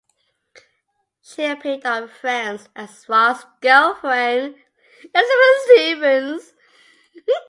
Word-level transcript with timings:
She 1.21 1.45
appeared 1.45 1.85
on 1.85 2.07
"Friends" 2.07 2.69
as 2.75 3.07
Ross's 3.07 3.45
girlfriend, 3.61 4.55
Elizabeth 5.13 5.59
Stevens. 5.67 6.53